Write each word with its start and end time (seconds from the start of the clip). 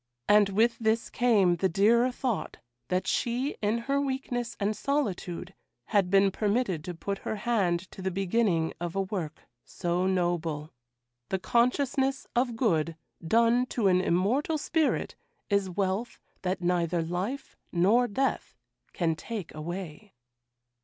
And 0.27 0.49
with 0.49 0.79
this 0.79 1.11
came 1.11 1.57
the 1.57 1.69
dearer 1.69 2.11
thought 2.11 2.57
that 2.87 3.05
she 3.05 3.55
in 3.61 3.77
her 3.77 4.01
weakness 4.01 4.57
and 4.59 4.75
solitude 4.75 5.53
had 5.93 6.09
been 6.09 6.31
permitted 6.31 6.83
to 6.85 6.95
put 6.95 7.19
her 7.19 7.35
hand 7.35 7.81
to 7.91 8.01
the 8.01 8.09
beginning 8.09 8.73
of 8.81 8.95
a 8.95 9.01
work 9.01 9.43
so 9.63 10.07
noble. 10.07 10.71
The 11.29 11.37
consciousness 11.37 12.25
of 12.35 12.55
good 12.55 12.95
done 13.23 13.67
to 13.67 13.87
an 13.89 14.01
immortal 14.01 14.57
spirit 14.57 15.15
is 15.51 15.69
wealth 15.69 16.19
that 16.41 16.61
neither 16.61 17.03
life 17.03 17.55
nor 17.71 18.07
death 18.07 18.55
can 18.93 19.15
take 19.15 19.53
away. 19.53 20.13